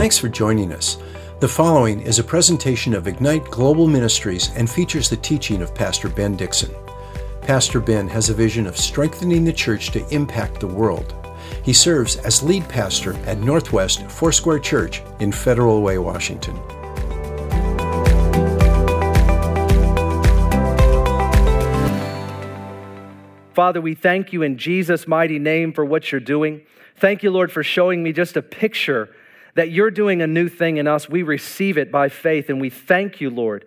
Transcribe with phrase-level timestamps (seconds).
[0.00, 0.96] Thanks for joining us.
[1.40, 6.08] The following is a presentation of Ignite Global Ministries and features the teaching of Pastor
[6.08, 6.74] Ben Dixon.
[7.42, 11.14] Pastor Ben has a vision of strengthening the church to impact the world.
[11.62, 16.56] He serves as lead pastor at Northwest Foursquare Church in Federal Way, Washington.
[23.52, 26.62] Father, we thank you in Jesus' mighty name for what you're doing.
[26.96, 29.10] Thank you, Lord, for showing me just a picture
[29.54, 31.08] that you're doing a new thing in us.
[31.08, 33.64] We receive it by faith, and we thank you, Lord.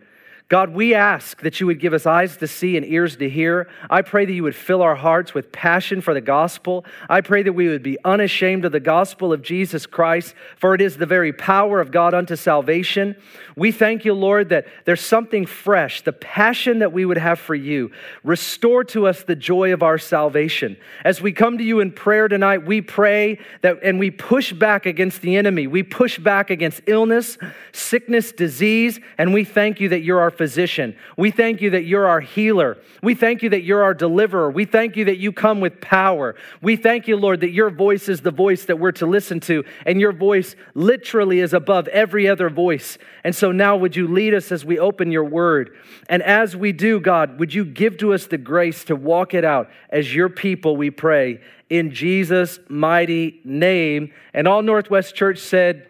[0.49, 3.69] God, we ask that you would give us eyes to see and ears to hear.
[3.89, 6.85] I pray that you would fill our hearts with passion for the gospel.
[7.09, 10.81] I pray that we would be unashamed of the gospel of Jesus Christ, for it
[10.81, 13.15] is the very power of God unto salvation.
[13.55, 17.55] We thank you, Lord, that there's something fresh, the passion that we would have for
[17.55, 17.91] you.
[18.23, 20.77] Restore to us the joy of our salvation.
[21.05, 24.85] As we come to you in prayer tonight, we pray that and we push back
[24.85, 25.67] against the enemy.
[25.67, 27.37] We push back against illness,
[27.71, 30.95] sickness, disease, and we thank you that you're our physician.
[31.17, 32.77] We thank you that you're our healer.
[33.01, 34.51] We thank you that you're our deliverer.
[34.51, 36.35] We thank you that you come with power.
[36.61, 39.63] We thank you, Lord, that your voice is the voice that we're to listen to,
[39.85, 42.97] and your voice literally is above every other voice.
[43.23, 45.77] And so now, would you lead us as we open your word?
[46.09, 49.45] And as we do, God, would you give to us the grace to walk it
[49.45, 51.39] out as your people, we pray,
[51.69, 54.11] in Jesus' mighty name.
[54.33, 55.89] And all Northwest Church said,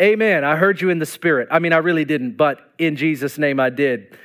[0.00, 0.44] Amen.
[0.44, 1.48] I heard you in the spirit.
[1.52, 4.18] I mean, I really didn't, but in Jesus' name I did.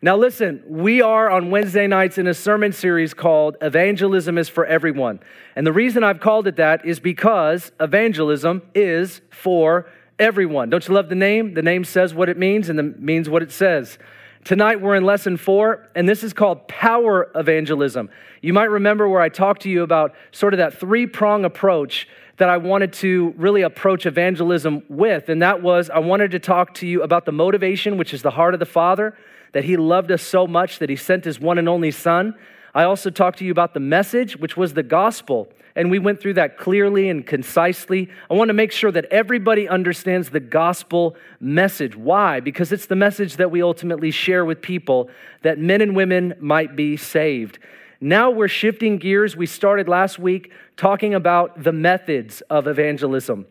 [0.00, 4.64] Now, listen, we are on Wednesday nights in a sermon series called Evangelism is for
[4.64, 5.18] Everyone.
[5.56, 9.88] And the reason I've called it that is because evangelism is for
[10.18, 10.70] everyone.
[10.70, 11.54] Don't you love the name?
[11.54, 13.98] The name says what it means and it means what it says.
[14.44, 18.10] Tonight we're in lesson four, and this is called power evangelism.
[18.42, 22.06] You might remember where I talked to you about sort of that three prong approach
[22.38, 26.74] that I wanted to really approach evangelism with, and that was I wanted to talk
[26.74, 29.16] to you about the motivation, which is the heart of the Father,
[29.52, 32.34] that He loved us so much that He sent His one and only Son.
[32.74, 36.20] I also talked to you about the message, which was the gospel, and we went
[36.20, 38.10] through that clearly and concisely.
[38.30, 41.96] I want to make sure that everybody understands the gospel message.
[41.96, 42.40] Why?
[42.40, 45.08] Because it's the message that we ultimately share with people
[45.42, 47.58] that men and women might be saved.
[48.00, 49.36] Now we're shifting gears.
[49.36, 53.46] We started last week talking about the methods of evangelism.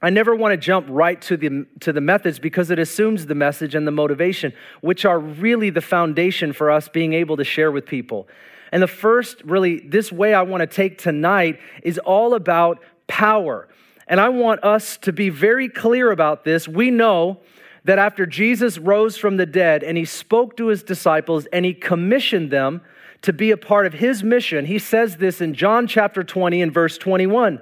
[0.00, 3.34] I never want to jump right to the, to the methods because it assumes the
[3.34, 7.70] message and the motivation, which are really the foundation for us being able to share
[7.70, 8.28] with people.
[8.72, 13.68] And the first, really, this way I want to take tonight is all about power.
[14.08, 16.66] And I want us to be very clear about this.
[16.66, 17.38] We know
[17.84, 21.74] that after Jesus rose from the dead and he spoke to his disciples and he
[21.74, 22.80] commissioned them
[23.22, 24.66] to be a part of his mission.
[24.66, 27.60] He says this in John chapter 20 and verse 21.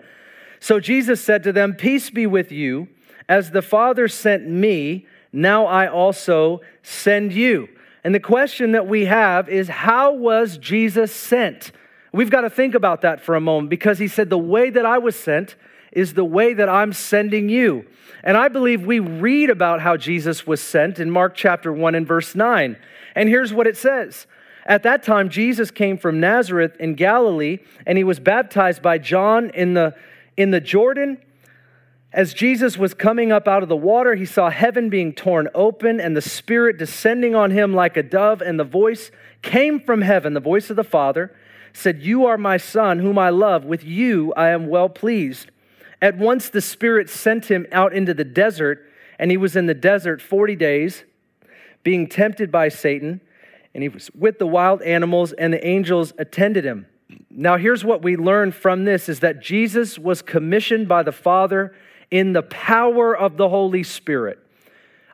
[0.58, 2.88] So Jesus said to them, Peace be with you.
[3.28, 7.68] As the Father sent me, now I also send you.
[8.02, 11.72] And the question that we have is, How was Jesus sent?
[12.12, 14.86] We've got to think about that for a moment because he said, The way that
[14.86, 15.56] I was sent
[15.92, 17.84] is the way that I'm sending you.
[18.22, 22.06] And I believe we read about how Jesus was sent in Mark chapter 1 and
[22.06, 22.76] verse 9.
[23.14, 24.26] And here's what it says
[24.70, 29.50] at that time, Jesus came from Nazareth in Galilee, and he was baptized by John
[29.50, 29.96] in the,
[30.36, 31.18] in the Jordan.
[32.12, 36.00] As Jesus was coming up out of the water, he saw heaven being torn open
[36.00, 39.10] and the Spirit descending on him like a dove, and the voice
[39.42, 41.36] came from heaven, the voice of the Father,
[41.72, 43.64] said, You are my Son, whom I love.
[43.64, 45.50] With you I am well pleased.
[46.00, 48.88] At once the Spirit sent him out into the desert,
[49.18, 51.02] and he was in the desert 40 days,
[51.82, 53.20] being tempted by Satan
[53.74, 56.86] and he was with the wild animals and the angels attended him.
[57.30, 61.74] Now here's what we learn from this is that jesus was commissioned by the father
[62.10, 64.38] in the power of the holy spirit.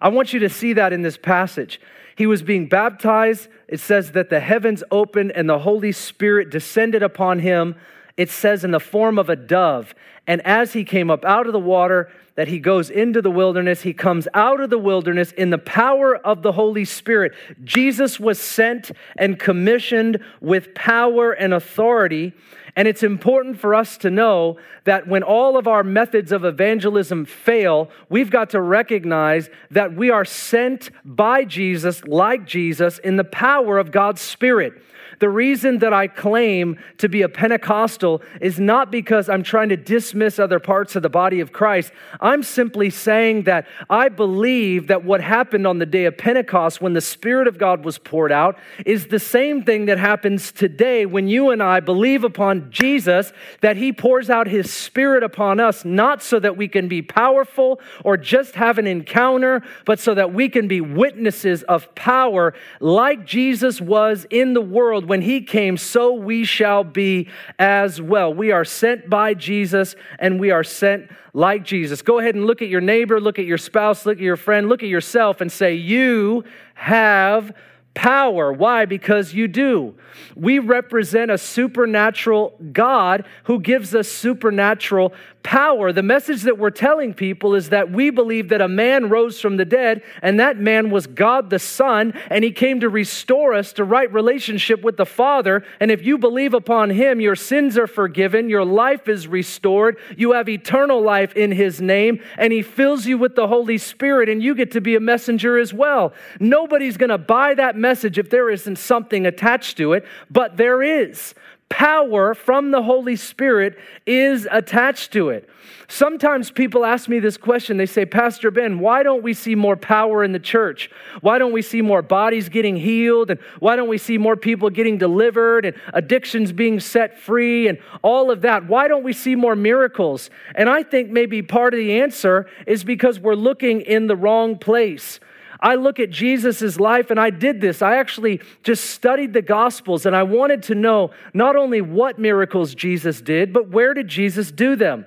[0.00, 1.80] I want you to see that in this passage.
[2.16, 3.48] He was being baptized.
[3.68, 7.76] It says that the heavens opened and the holy spirit descended upon him.
[8.16, 9.94] It says in the form of a dove.
[10.26, 13.82] And as he came up out of the water that he goes into the wilderness.
[13.82, 17.32] He comes out of the wilderness in the power of the Holy Spirit.
[17.64, 22.32] Jesus was sent and commissioned with power and authority.
[22.76, 27.24] And it's important for us to know that when all of our methods of evangelism
[27.24, 33.24] fail, we've got to recognize that we are sent by Jesus, like Jesus, in the
[33.24, 34.74] power of God's Spirit.
[35.18, 39.76] The reason that I claim to be a Pentecostal is not because I'm trying to
[39.76, 41.92] dismiss other parts of the body of Christ.
[42.20, 46.92] I'm simply saying that I believe that what happened on the day of Pentecost when
[46.92, 51.28] the Spirit of God was poured out is the same thing that happens today when
[51.28, 56.22] you and I believe upon Jesus, that He pours out His Spirit upon us, not
[56.22, 60.48] so that we can be powerful or just have an encounter, but so that we
[60.48, 66.12] can be witnesses of power like Jesus was in the world when He came, so
[66.12, 68.32] we shall be as well.
[68.32, 72.02] We are sent by Jesus and we are sent like Jesus.
[72.02, 74.68] Go ahead and look at your neighbor, look at your spouse, look at your friend,
[74.68, 76.44] look at yourself and say, You
[76.74, 77.54] have
[77.96, 78.52] power.
[78.52, 78.84] Why?
[78.84, 79.94] Because you do.
[80.36, 85.14] We represent a supernatural God who gives us supernatural
[85.46, 85.92] power.
[85.92, 89.58] The message that we're telling people is that we believe that a man rose from
[89.58, 93.72] the dead, and that man was God the Son, and he came to restore us
[93.74, 95.64] to right relationship with the Father.
[95.78, 100.32] And if you believe upon him, your sins are forgiven, your life is restored, you
[100.32, 104.42] have eternal life in his name, and he fills you with the Holy Spirit, and
[104.42, 106.12] you get to be a messenger as well.
[106.40, 110.82] Nobody's going to buy that message if there isn't something attached to it, but there
[110.82, 111.34] is
[111.68, 115.48] power from the Holy Spirit is attached to it.
[115.88, 117.76] Sometimes people ask me this question.
[117.76, 120.90] They say, Pastor Ben, why don't we see more power in the church?
[121.20, 123.30] Why don't we see more bodies getting healed?
[123.30, 127.78] And why don't we see more people getting delivered and addictions being set free and
[128.02, 128.66] all of that?
[128.66, 130.30] Why don't we see more miracles?
[130.54, 134.58] And I think maybe part of the answer is because we're looking in the wrong
[134.58, 135.20] place.
[135.60, 137.82] I look at Jesus' life, and I did this.
[137.82, 142.74] I actually just studied the Gospels, and I wanted to know not only what miracles
[142.74, 145.06] Jesus did, but where did Jesus do them?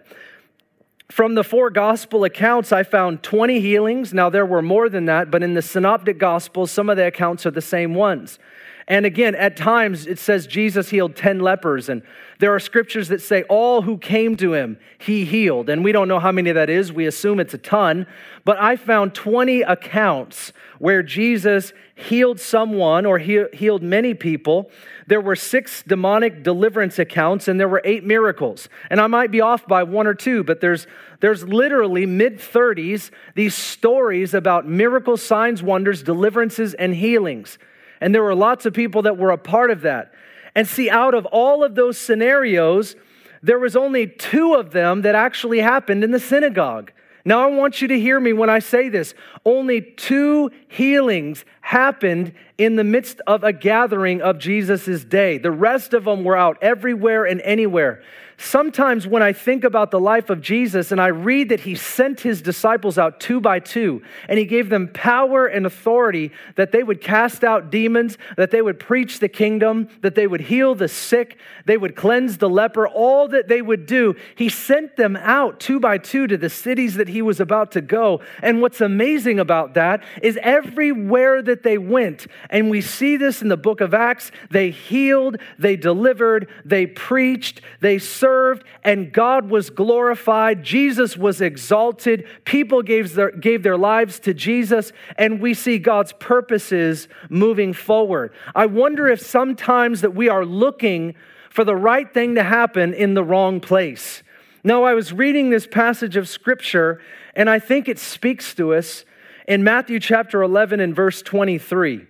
[1.09, 4.13] From the four gospel accounts, I found 20 healings.
[4.13, 7.47] Now, there were more than that, but in the synoptic gospels, some of the accounts
[7.47, 8.37] are the same ones.
[8.89, 12.01] And again, at times it says Jesus healed 10 lepers, and
[12.39, 15.69] there are scriptures that say all who came to him, he healed.
[15.69, 16.91] And we don't know how many that is.
[16.91, 18.07] We assume it's a ton.
[18.45, 24.71] But I found 20 accounts where Jesus healed someone or he healed many people.
[25.05, 28.69] There were six demonic deliverance accounts, and there were eight miracles.
[28.89, 30.87] And I might be off by one or two, but there's,
[31.19, 37.59] there's literally mid 30s these stories about miracles, signs, wonders, deliverances, and healings.
[38.01, 40.13] And there were lots of people that were a part of that.
[40.55, 42.95] And see, out of all of those scenarios,
[43.41, 46.91] there was only two of them that actually happened in the synagogue.
[47.25, 49.13] Now, I want you to hear me when I say this.
[49.45, 55.37] Only two healings happened in the midst of a gathering of Jesus' day.
[55.37, 58.03] The rest of them were out everywhere and anywhere.
[58.41, 62.21] Sometimes when I think about the life of Jesus and I read that he sent
[62.21, 66.81] his disciples out two by two and he gave them power and authority that they
[66.81, 70.87] would cast out demons, that they would preach the kingdom, that they would heal the
[70.87, 75.59] sick, they would cleanse the leper, all that they would do, he sent them out
[75.59, 78.21] two by two to the cities that he was about to go.
[78.41, 83.47] And what's amazing about that is everywhere that they went, and we see this in
[83.47, 89.69] the book of Acts, they healed, they delivered, they preached, they served and God was
[89.69, 90.63] glorified.
[90.63, 92.25] Jesus was exalted.
[92.45, 98.33] People gave their, gave their lives to Jesus, and we see God's purposes moving forward.
[98.55, 101.13] I wonder if sometimes that we are looking
[101.51, 104.23] for the right thing to happen in the wrong place.
[104.63, 106.99] Now, I was reading this passage of scripture,
[107.35, 109.05] and I think it speaks to us
[109.47, 112.08] in Matthew chapter 11 and verse 23.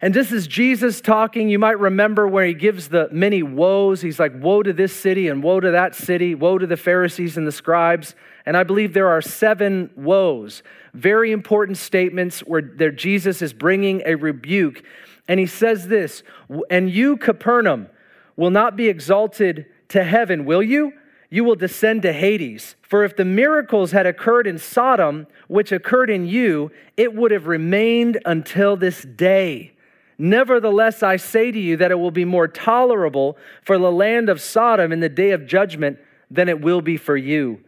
[0.00, 1.48] And this is Jesus talking.
[1.48, 4.02] You might remember where he gives the many woes.
[4.02, 7.36] He's like, Woe to this city and woe to that city, woe to the Pharisees
[7.36, 8.14] and the scribes.
[8.46, 14.02] And I believe there are seven woes, very important statements where there Jesus is bringing
[14.04, 14.82] a rebuke.
[15.28, 16.22] And he says this,
[16.68, 17.88] And you, Capernaum,
[18.36, 20.92] will not be exalted to heaven, will you?
[21.30, 22.76] You will descend to Hades.
[22.82, 27.46] For if the miracles had occurred in Sodom, which occurred in you, it would have
[27.46, 29.73] remained until this day.
[30.16, 34.40] Nevertheless, I say to you that it will be more tolerable for the land of
[34.40, 35.98] Sodom in the day of judgment
[36.30, 37.60] than it will be for you.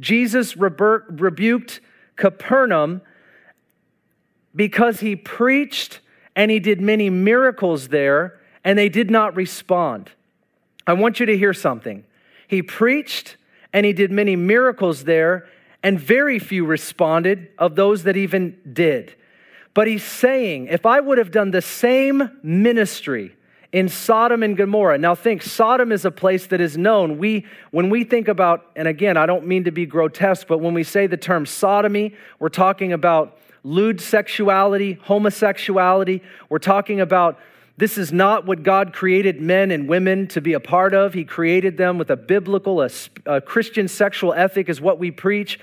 [0.00, 1.80] Jesus rebuked
[2.16, 3.00] Capernaum
[4.54, 6.00] because he preached
[6.36, 10.10] and he did many miracles there, and they did not respond.
[10.86, 12.04] I want you to hear something.
[12.48, 13.36] He preached
[13.72, 15.46] and he did many miracles there,
[15.82, 19.14] and very few responded of those that even did.
[19.74, 23.34] But he's saying, if I would have done the same ministry
[23.72, 27.18] in Sodom and Gomorrah, now think, Sodom is a place that is known.
[27.18, 30.74] We, when we think about, and again, I don't mean to be grotesque, but when
[30.74, 36.22] we say the term sodomy, we're talking about lewd sexuality, homosexuality.
[36.48, 37.40] We're talking about
[37.76, 41.12] This is not what God created men and women to be a part of.
[41.12, 42.90] He created them with a biblical, a,
[43.26, 45.58] a Christian sexual ethic, is what we preach.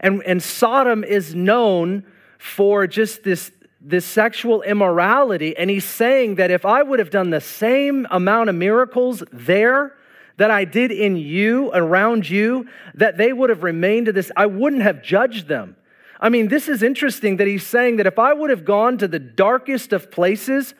[0.00, 2.04] And, and Sodom is known
[2.42, 5.56] for just this, this sexual immorality.
[5.56, 9.94] And he's saying that if I would have done the same amount of miracles there,
[10.38, 14.32] that I did in you, around you, that they would have remained to this.
[14.36, 15.76] I wouldn't have judged them.
[16.18, 19.06] I mean, this is interesting that he's saying that if I would have gone to
[19.06, 20.74] the darkest of places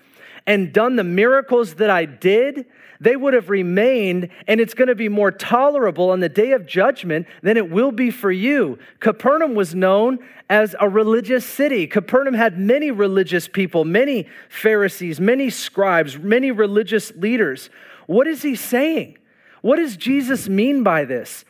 [0.47, 2.67] and done the miracles that I did,
[3.01, 6.67] they would have remained, and it's going to be more tolerable on the day of
[6.67, 8.79] judgment than it will be for you.
[9.01, 11.87] Capernaum was known as a religious city.
[11.87, 17.71] Capernaum had many religious people, many Pharisees, many scribes, many religious leaders.
[18.07, 19.19] What is he saying?
[19.63, 21.45] What does Jesus mean by this?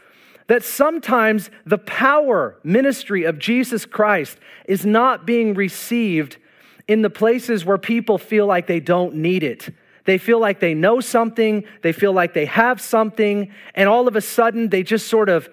[0.47, 6.37] That sometimes the power ministry of Jesus Christ is not being received
[6.89, 9.69] in the places where people feel like they don't need it.
[10.05, 14.17] They feel like they know something, they feel like they have something, and all of
[14.17, 15.49] a sudden they just sort of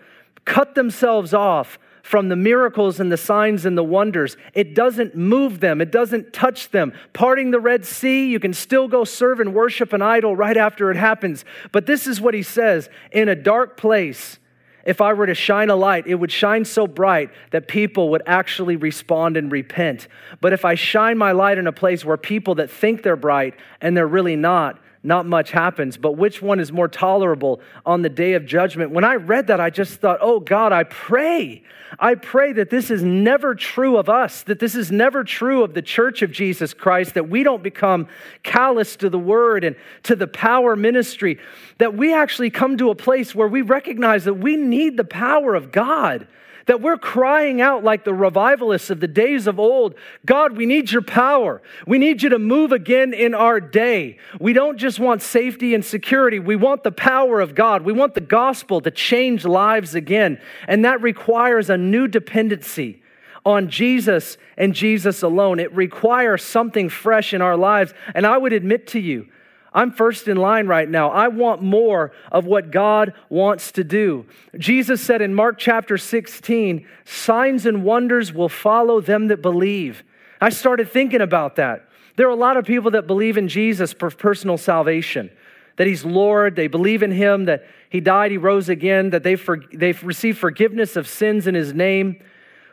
[0.46, 4.36] cut themselves off from the miracles and the signs and the wonders.
[4.56, 6.92] It doesn't move them, it doesn't touch them.
[7.14, 10.90] Parting the Red Sea, you can still go serve and worship an idol right after
[10.90, 11.46] it happens.
[11.72, 14.40] But this is what he says in a dark place,
[14.86, 18.22] if I were to shine a light, it would shine so bright that people would
[18.26, 20.08] actually respond and repent.
[20.42, 23.56] But if I shine my light in a place where people that think they're bright
[23.82, 25.98] and they're really not, not much happens.
[25.98, 28.92] But which one is more tolerable on the day of judgment?
[28.92, 31.64] When I read that, I just thought, oh God, I pray.
[31.98, 35.74] I pray that this is never true of us, that this is never true of
[35.74, 38.08] the church of Jesus Christ, that we don't become
[38.44, 41.40] callous to the word and to the power ministry,
[41.78, 45.56] that we actually come to a place where we recognize that we need the power
[45.56, 46.28] of God
[46.70, 50.92] that we're crying out like the revivalists of the days of old God, we need
[50.92, 51.64] your power.
[51.88, 54.20] We need you to move again in our day.
[54.40, 57.82] We don't just want safety and security, we want the power of God.
[57.82, 60.40] We want the gospel to change lives again.
[60.68, 63.02] And that requires a new dependency
[63.44, 65.60] on Jesus and Jesus alone.
[65.60, 67.96] It requires something fresh in our lives.
[68.14, 69.28] And I would admit to you,
[69.72, 71.12] I'm first in line right now.
[71.12, 74.26] I want more of what God wants to do.
[74.58, 80.04] Jesus said in Mark chapter 16, signs and wonders will follow them that believe.
[80.42, 81.88] I started thinking about that.
[82.16, 85.30] There are a lot of people that believe in Jesus for personal salvation,
[85.78, 89.40] that He's Lord, they believe in Him, that He died, He rose again, that they've,
[89.40, 92.22] for, they've received forgiveness of sins in His name.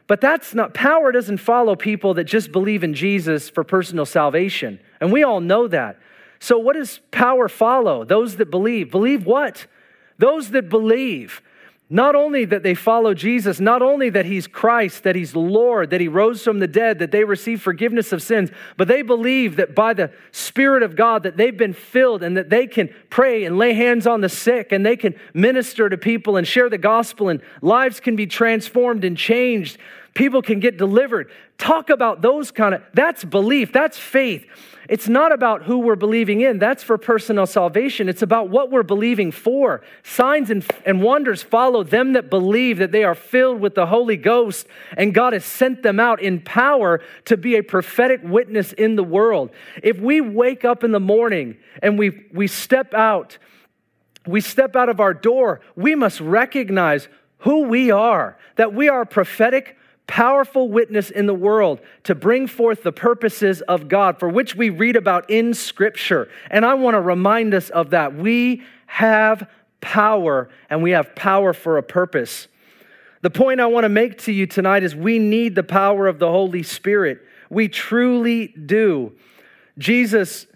[0.07, 4.81] But that's not, power doesn't follow people that just believe in Jesus for personal salvation.
[5.00, 5.99] And we all know that.
[6.38, 8.05] So, what does power follow?
[8.05, 8.90] Those that believe.
[8.90, 9.66] Believe what?
[10.19, 11.43] Those that believe.
[11.88, 16.00] Not only that they follow Jesus, not only that he's Christ, that he's Lord, that
[16.00, 19.76] he rose from the dead, that they receive forgiveness of sins, but they believe that
[19.76, 23.57] by the Spirit of God that they've been filled and that they can pray and
[23.57, 27.28] lay hands on the sick and they can minister to people and share the gospel
[27.28, 29.78] and lives can be transformed and changed.
[30.17, 31.31] People can get delivered.
[31.59, 34.47] Talk about those kind of, that's belief, that's faith.
[34.89, 36.59] It's not about who we're believing in.
[36.59, 38.09] That's for personal salvation.
[38.09, 39.83] It's about what we're believing for.
[40.05, 44.17] Signs and, and wonders follow them that believe that they are filled with the Holy
[44.17, 48.97] Ghost and God has sent them out in power to be a prophetic witness in
[48.97, 49.51] the world.
[49.83, 53.37] If we wake up in the morning and we, we step out,
[54.27, 57.07] we step out of our door, we must recognize
[57.41, 62.83] who we are, that we are prophetic powerful witness in the world to bring forth
[62.83, 66.29] the purposes of God for which we read about in Scripture.
[66.51, 68.15] And I want to remind us of that.
[68.15, 69.49] We have
[69.81, 72.49] power, and we have power for a purpose.
[73.23, 76.19] The point I want to make to you tonight is we need the power of
[76.19, 77.21] the Holy Spirit.
[77.51, 79.13] We truly do.
[79.79, 80.47] Jesus,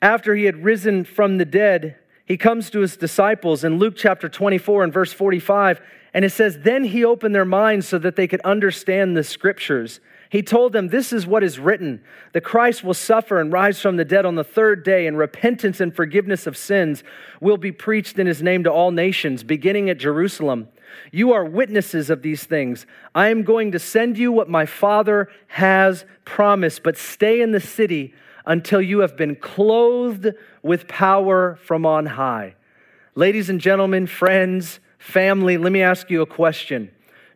[0.00, 4.28] after he had risen from the dead, he comes to his disciples in Luke chapter
[4.28, 5.80] 24 and verse 45
[6.12, 10.00] and it says, Then he opened their minds so that they could understand the scriptures.
[10.30, 12.02] He told them, This is what is written
[12.32, 15.80] the Christ will suffer and rise from the dead on the third day, and repentance
[15.80, 17.02] and forgiveness of sins
[17.40, 20.68] will be preached in his name to all nations, beginning at Jerusalem.
[21.12, 22.86] You are witnesses of these things.
[23.14, 27.60] I am going to send you what my Father has promised, but stay in the
[27.60, 28.14] city
[28.46, 30.28] until you have been clothed
[30.62, 32.54] with power from on high.
[33.14, 36.90] Ladies and gentlemen, friends, Family, let me ask you a question.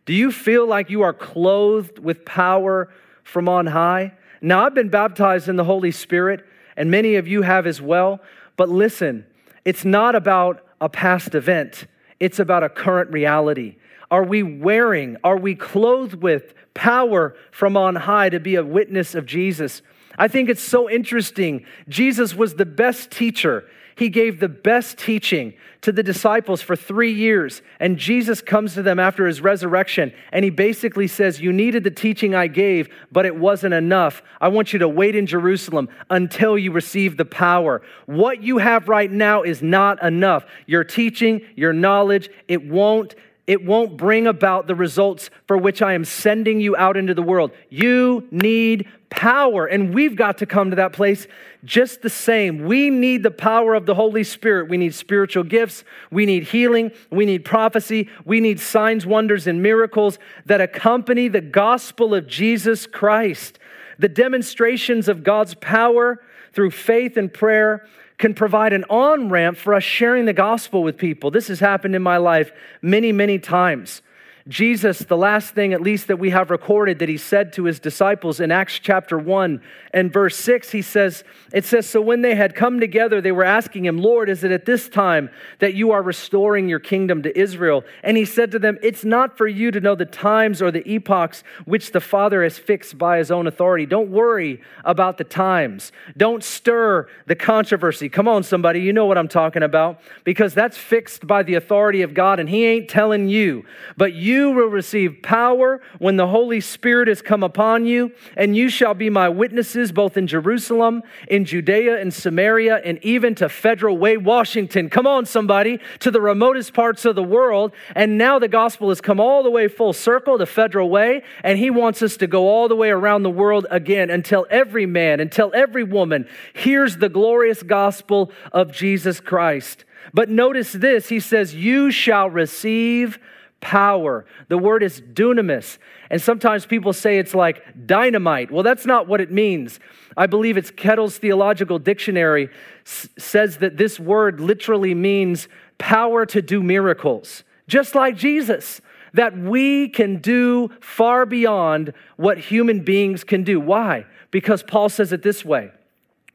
[0.05, 2.89] Do you feel like you are clothed with power
[3.23, 4.13] from on high?
[4.39, 6.45] Now, I've been baptized in the Holy Spirit,
[6.77, 8.19] and many of you have as well.
[8.55, 9.25] But listen,
[9.65, 11.87] it's not about a past event,
[12.19, 13.77] it's about a current reality.
[14.11, 19.15] Are we wearing, are we clothed with power from on high to be a witness
[19.15, 19.81] of Jesus?
[20.19, 21.65] I think it's so interesting.
[21.89, 23.67] Jesus was the best teacher.
[23.97, 27.61] He gave the best teaching to the disciples for three years.
[27.79, 31.91] And Jesus comes to them after his resurrection and he basically says, You needed the
[31.91, 34.21] teaching I gave, but it wasn't enough.
[34.41, 37.81] I want you to wait in Jerusalem until you receive the power.
[38.05, 40.45] What you have right now is not enough.
[40.65, 43.15] Your teaching, your knowledge, it won't
[43.47, 47.21] it won't bring about the results for which I am sending you out into the
[47.21, 47.51] world.
[47.69, 51.27] You need power, and we've got to come to that place
[51.63, 52.65] just the same.
[52.65, 54.67] We need the power of the Holy Spirit.
[54.67, 59.61] We need spiritual gifts, we need healing, we need prophecy, we need signs, wonders, and
[59.61, 63.59] miracles that accompany the gospel of Jesus Christ.
[63.99, 66.19] The demonstrations of God's power
[66.51, 67.87] through faith and prayer
[68.17, 71.31] can provide an on ramp for us sharing the gospel with people.
[71.31, 74.01] This has happened in my life many, many times.
[74.47, 77.79] Jesus, the last thing at least that we have recorded that he said to his
[77.79, 79.59] disciples in Acts chapter 1
[79.91, 83.43] and verse 6, he says, It says, So when they had come together, they were
[83.43, 87.35] asking him, Lord, is it at this time that you are restoring your kingdom to
[87.35, 87.83] Israel?
[88.03, 90.87] And he said to them, It's not for you to know the times or the
[90.87, 93.87] epochs which the Father has fixed by his own authority.
[93.87, 95.91] Don't worry about the times.
[96.17, 98.09] Don't stir the controversy.
[98.09, 102.03] Come on, somebody, you know what I'm talking about, because that's fixed by the authority
[102.03, 103.65] of God, and he ain't telling you,
[103.97, 108.55] but you you will receive power when the Holy Spirit has come upon you, and
[108.55, 113.47] you shall be my witnesses both in Jerusalem, in Judea, and Samaria, and even to
[113.47, 114.89] Federal Way, Washington.
[114.89, 117.71] Come on, somebody, to the remotest parts of the world.
[117.95, 121.57] And now the gospel has come all the way full circle to Federal Way, and
[121.57, 125.21] he wants us to go all the way around the world again until every man,
[125.21, 129.85] until every woman hears the glorious gospel of Jesus Christ.
[130.13, 133.17] But notice this, he says, You shall receive
[133.65, 134.27] power.
[134.47, 135.79] The word is dunamis.
[136.11, 138.51] And sometimes people say it's like dynamite.
[138.51, 139.79] Well, that's not what it means.
[140.15, 142.51] I believe it's Kittel's Theological Dictionary
[142.85, 145.47] s- says that this word literally means
[145.79, 148.81] power to do miracles, just like Jesus.
[149.15, 153.59] That we can do far beyond what human beings can do.
[153.59, 154.05] Why?
[154.29, 155.71] Because Paul says it this way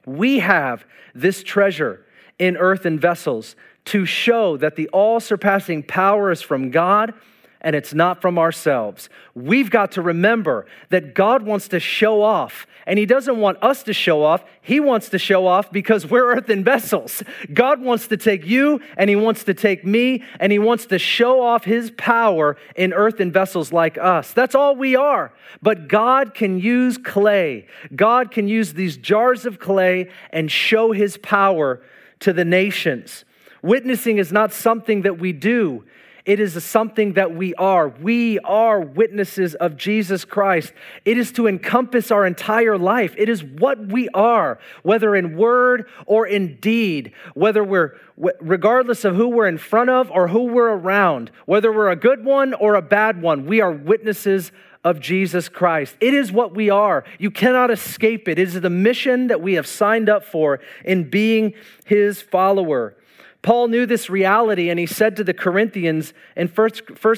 [0.05, 0.85] We have
[1.15, 2.05] this treasure
[2.41, 3.55] in earthen vessels
[3.91, 7.13] to show that the all surpassing power is from God
[7.61, 9.09] and it's not from ourselves.
[9.35, 13.83] We've got to remember that God wants to show off, and He doesn't want us
[13.83, 14.45] to show off.
[14.63, 17.23] He wants to show off because we're earthen vessels.
[17.53, 20.99] God wants to take you, and He wants to take me, and He wants to
[20.99, 24.33] show off His power in earthen vessels like us.
[24.33, 25.33] That's all we are.
[25.61, 31.19] But God can use clay, God can use these jars of clay and show His
[31.19, 31.83] power
[32.21, 33.25] to the nations.
[33.63, 35.85] Witnessing is not something that we do,
[36.27, 37.89] it is something that we are.
[37.89, 40.73] We are witnesses of Jesus Christ.
[41.05, 43.15] It is to encompass our entire life.
[43.17, 49.17] It is what we are, whether in word or in deed, whether we're, regardless of
[49.17, 52.75] who we're in front of or who we're around, whether we're a good one or
[52.75, 54.53] a bad one, we are witnesses
[54.85, 55.97] of Jesus Christ.
[56.01, 57.05] It is what we are.
[57.19, 58.39] You cannot escape it.
[58.39, 62.95] It is the mission that we have signed up for in being his follower.
[63.43, 66.71] Paul knew this reality and he said to the Corinthians in 1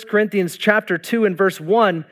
[0.09, 2.05] Corinthians chapter 2 and verse 1,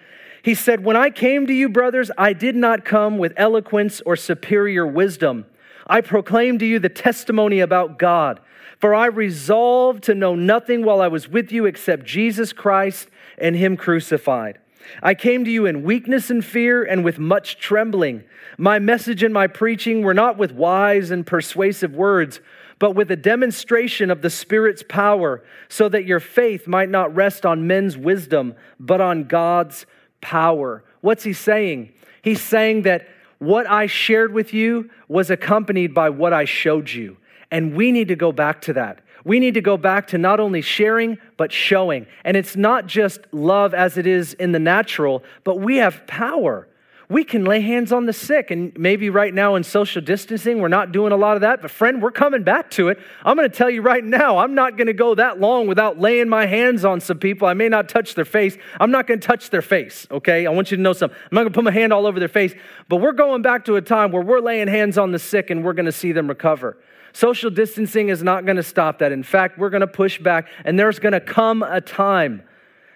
[0.43, 4.17] he said, When I came to you, brothers, I did not come with eloquence or
[4.17, 5.47] superior wisdom.
[5.87, 8.41] I proclaimed to you the testimony about God.
[8.79, 13.55] For I resolved to know nothing while I was with you except Jesus Christ and
[13.55, 14.59] Him crucified.
[15.03, 18.25] I came to you in weakness and fear and with much trembling.
[18.57, 22.41] My message and my preaching were not with wise and persuasive words
[22.81, 27.47] but with a demonstration of the Spirit's power, so that your faith might not rest
[27.47, 29.87] on men's wisdom, but on God's
[30.21, 30.83] power.
[31.03, 31.93] What's he saying?
[32.23, 33.07] He's saying that
[33.39, 37.19] what I shared with you was accompanied by what I showed you.
[37.51, 39.03] And we need to go back to that.
[39.25, 42.07] We need to go back to not only sharing, but showing.
[42.25, 46.67] And it's not just love as it is in the natural, but we have power
[47.11, 48.53] we can lay hands on the sick.
[48.53, 51.61] And maybe right now in social distancing, we're not doing a lot of that.
[51.61, 53.01] But friend, we're coming back to it.
[53.25, 55.99] I'm going to tell you right now, I'm not going to go that long without
[55.99, 57.49] laying my hands on some people.
[57.49, 58.57] I may not touch their face.
[58.79, 60.47] I'm not going to touch their face, okay?
[60.47, 61.19] I want you to know something.
[61.19, 62.55] I'm not going to put my hand all over their face.
[62.89, 65.65] But we're going back to a time where we're laying hands on the sick and
[65.65, 66.79] we're going to see them recover.
[67.13, 69.11] Social distancing is not going to stop that.
[69.11, 72.45] In fact, we're going to push back, and there's going to come a time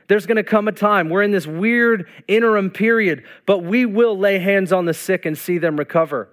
[0.09, 4.19] there's going to come a time, we're in this weird interim period, but we will
[4.19, 6.29] lay hands on the sick and see them recover.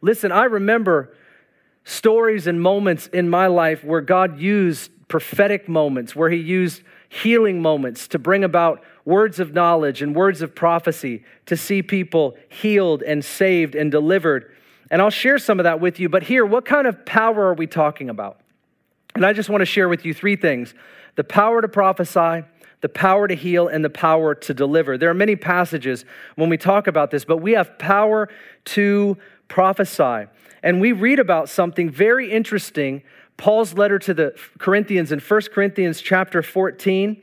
[0.00, 1.14] Listen, I remember
[1.84, 7.62] stories and moments in my life where God used prophetic moments, where He used healing
[7.62, 13.02] moments to bring about words of knowledge and words of prophecy to see people healed
[13.02, 14.52] and saved and delivered.
[14.90, 16.08] And I'll share some of that with you.
[16.08, 18.40] But here, what kind of power are we talking about?
[19.14, 20.74] And I just want to share with you three things
[21.16, 22.44] the power to prophesy,
[22.84, 24.98] the power to heal, and the power to deliver.
[24.98, 28.28] There are many passages when we talk about this, but we have power
[28.66, 29.16] to
[29.48, 30.26] prophesy.
[30.62, 33.02] And we read about something very interesting
[33.38, 37.22] Paul's letter to the Corinthians in 1 Corinthians chapter 14.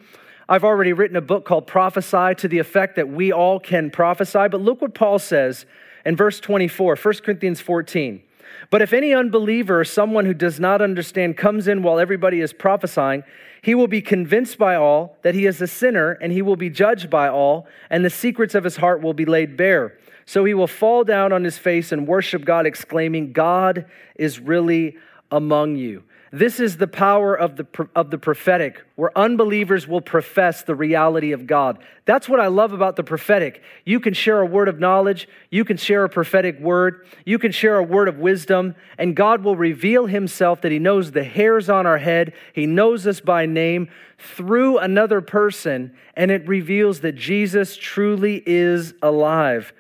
[0.50, 4.48] I've already written a book called Prophesy to the effect that we all can prophesy.
[4.48, 5.68] But look what Paul says
[6.08, 8.24] in verse 24, 1 Corinthians 14.
[8.70, 12.54] But if any unbeliever or someone who does not understand comes in while everybody is
[12.54, 13.24] prophesying,
[13.62, 16.70] he will be convinced by all that he is a sinner, and he will be
[16.70, 19.98] judged by all, and the secrets of his heart will be laid bare.
[20.26, 24.98] So he will fall down on his face and worship God, exclaiming, God is really
[25.32, 26.04] among you.
[26.34, 31.34] This is the power of the, of the prophetic, where unbelievers will profess the reality
[31.34, 31.78] of God.
[32.06, 33.62] That's what I love about the prophetic.
[33.84, 37.52] You can share a word of knowledge, you can share a prophetic word, you can
[37.52, 41.70] share a word of wisdom, and God will reveal Himself that He knows the hairs
[41.70, 47.16] on our head, He knows us by name through another person, and it reveals that
[47.16, 49.74] Jesus truly is alive.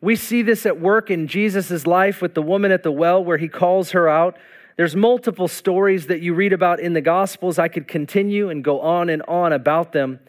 [0.00, 3.36] We see this at work in Jesus' life with the woman at the well, where
[3.36, 4.38] He calls her out.
[4.78, 7.58] There's multiple stories that you read about in the Gospels.
[7.58, 10.20] I could continue and go on and on about them.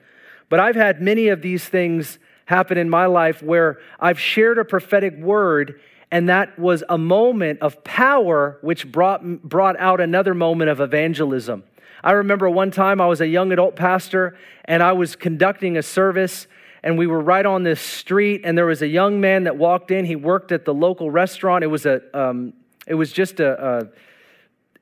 [0.50, 4.66] But I've had many of these things happen in my life where I've shared a
[4.66, 10.72] prophetic word, and that was a moment of power which brought, brought out another moment
[10.72, 11.64] of evangelism.
[12.04, 14.36] I remember one time I was a young adult pastor,
[14.66, 16.48] and I was conducting a service
[16.82, 19.92] and we were right on this street and there was a young man that walked
[19.92, 22.54] in he worked at the local restaurant it was a um,
[22.88, 23.90] it was just a, a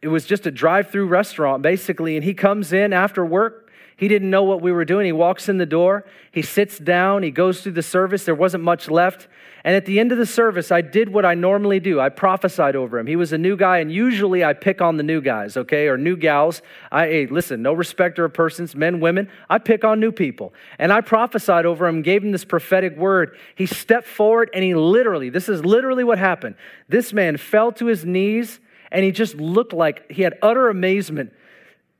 [0.01, 2.15] it was just a drive through restaurant, basically.
[2.15, 3.71] And he comes in after work.
[3.97, 5.07] He didn't know what we were doing.
[5.07, 8.25] He walks in the door, he sits down, he goes through the service.
[8.25, 9.27] There wasn't much left.
[9.63, 11.99] And at the end of the service, I did what I normally do.
[11.99, 13.07] I prophesied over him.
[13.07, 15.97] He was a new guy, and usually I pick on the new guys, okay, or
[15.97, 16.61] new gals.
[16.91, 19.29] I, hey, listen, no respecter of persons, men, women.
[19.49, 20.53] I pick on new people.
[20.77, 23.35] And I prophesied over him, gave him this prophetic word.
[23.55, 26.55] He stepped forward, and he literally, this is literally what happened.
[26.87, 28.59] This man fell to his knees
[28.91, 31.33] and he just looked like he had utter amazement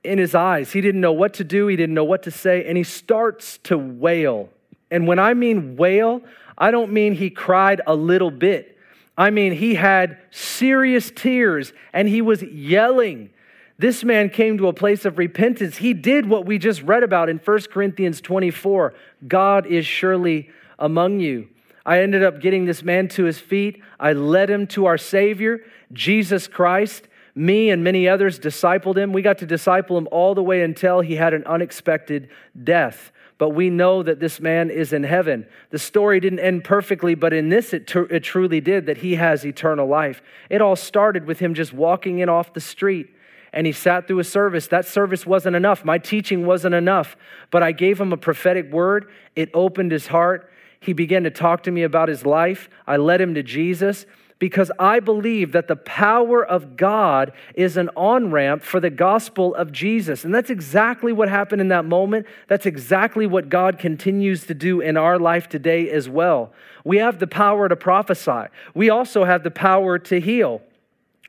[0.04, 0.72] in his eyes.
[0.72, 3.58] He didn't know what to do, he didn't know what to say, and he starts
[3.64, 4.48] to wail.
[4.90, 6.22] And when I mean wail,
[6.56, 8.76] I don't mean he cried a little bit.
[9.16, 13.30] I mean, he had serious tears and he was yelling.
[13.76, 15.76] This man came to a place of repentance.
[15.76, 18.94] He did what we just read about in 1 Corinthians 24
[19.26, 21.48] God is surely among you.
[21.84, 23.82] I ended up getting this man to his feet.
[23.98, 25.60] I led him to our Savior,
[25.92, 27.08] Jesus Christ.
[27.34, 29.12] Me and many others discipled him.
[29.12, 32.28] We got to disciple him all the way until he had an unexpected
[32.64, 33.12] death.
[33.38, 35.46] But we know that this man is in heaven.
[35.70, 39.14] The story didn't end perfectly, but in this it, tr- it truly did that he
[39.14, 40.20] has eternal life.
[40.50, 43.14] It all started with him just walking in off the street
[43.52, 44.66] and he sat through a service.
[44.66, 45.84] That service wasn't enough.
[45.84, 47.16] My teaching wasn't enough,
[47.50, 49.10] but I gave him a prophetic word.
[49.36, 50.50] It opened his heart.
[50.80, 52.68] He began to talk to me about his life.
[52.86, 54.06] I led him to Jesus
[54.38, 59.54] because I believe that the power of God is an on ramp for the gospel
[59.54, 60.24] of Jesus.
[60.24, 62.26] And that's exactly what happened in that moment.
[62.46, 66.52] That's exactly what God continues to do in our life today as well.
[66.84, 70.62] We have the power to prophesy, we also have the power to heal.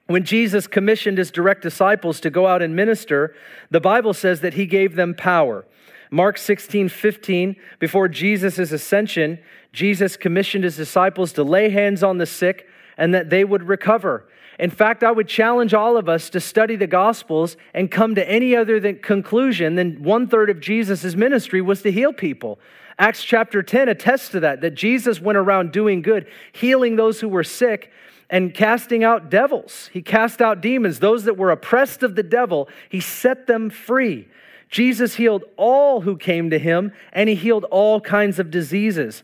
[0.05, 3.35] When Jesus commissioned his direct disciples to go out and minister,
[3.69, 5.65] the Bible says that he gave them power.
[6.09, 9.37] Mark 16, 15, before Jesus' ascension,
[9.71, 12.67] Jesus commissioned his disciples to lay hands on the sick
[12.99, 14.25] and that they would recover.
[14.59, 18.29] In fact, I would challenge all of us to study the Gospels and come to
[18.29, 22.59] any other than conclusion than one third of Jesus' ministry was to heal people.
[22.99, 27.29] Acts chapter 10 attests to that, that Jesus went around doing good, healing those who
[27.29, 27.89] were sick
[28.29, 29.89] and casting out devils.
[29.93, 34.27] He cast out demons, those that were oppressed of the devil, he set them free.
[34.69, 39.23] Jesus healed all who came to him, and he healed all kinds of diseases.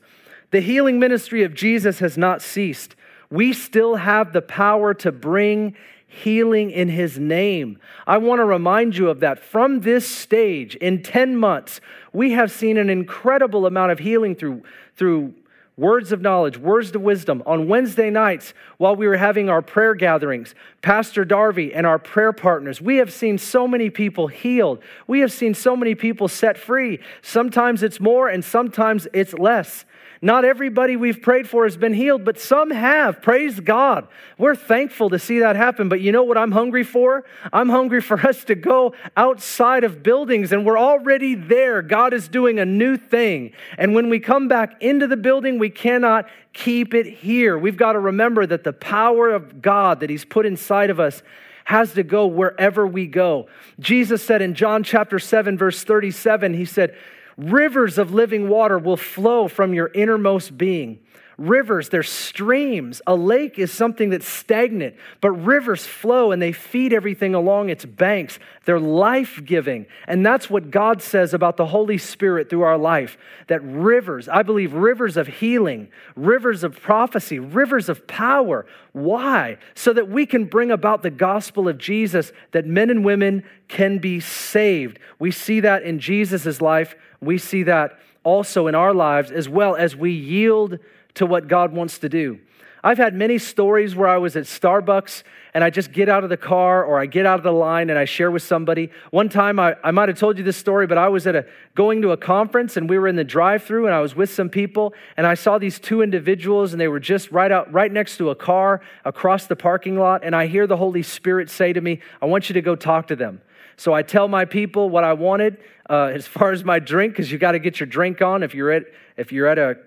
[0.51, 2.95] The healing ministry of Jesus has not ceased.
[3.35, 5.75] We still have the power to bring
[6.07, 7.79] healing in his name.
[8.07, 9.39] I want to remind you of that.
[9.39, 11.81] From this stage, in 10 months,
[12.13, 14.63] we have seen an incredible amount of healing through,
[14.95, 15.33] through
[15.75, 17.43] words of knowledge, words of wisdom.
[17.45, 22.31] On Wednesday nights, while we were having our prayer gatherings, Pastor Darby and our prayer
[22.31, 24.79] partners, we have seen so many people healed.
[25.07, 27.01] We have seen so many people set free.
[27.21, 29.83] Sometimes it's more and sometimes it's less.
[30.25, 33.21] Not everybody we've prayed for has been healed, but some have.
[33.21, 34.07] Praise God.
[34.39, 35.87] We're thankful to see that happen.
[35.87, 37.25] But you know what I'm hungry for?
[37.53, 41.83] I'm hungry for us to go outside of buildings, and we're already there.
[41.83, 43.51] God is doing a new thing.
[43.77, 47.55] And when we come back into the building, we cannot keep it here.
[47.55, 51.21] We've got to remember that the power of God that He's put inside of us
[51.65, 53.45] has to go wherever we go.
[53.79, 56.97] Jesus said in John chapter 7, verse 37, He said,
[57.37, 60.99] Rivers of living water will flow from your innermost being
[61.37, 63.01] rivers, they're streams.
[63.07, 67.85] A lake is something that's stagnant, but rivers flow and they feed everything along its
[67.85, 68.39] banks.
[68.65, 69.85] They're life giving.
[70.07, 73.17] And that's what God says about the Holy Spirit through our life
[73.47, 78.65] that rivers, I believe, rivers of healing, rivers of prophecy, rivers of power.
[78.93, 79.57] Why?
[79.75, 83.99] So that we can bring about the gospel of Jesus, that men and women can
[83.99, 84.99] be saved.
[85.19, 86.95] We see that in Jesus' life.
[87.21, 90.79] We see that also in our lives as well as we yield
[91.15, 92.39] to what God wants to do.
[92.85, 95.23] I've had many stories where I was at Starbucks
[95.55, 97.89] and I just get out of the car or I get out of the line
[97.89, 98.91] and I share with somebody.
[99.09, 101.47] One time I, I might have told you this story, but I was at a
[101.73, 104.49] going to a conference and we were in the drive-through and I was with some
[104.49, 108.17] people and I saw these two individuals and they were just right out right next
[108.17, 111.81] to a car across the parking lot and I hear the Holy Spirit say to
[111.81, 113.41] me, I want you to go talk to them.
[113.77, 115.57] So I tell my people what I wanted
[115.89, 118.43] uh, as far as my drink, because you got to get your drink on.
[118.43, 118.83] If you're at
[119.17, 119.77] if you're at a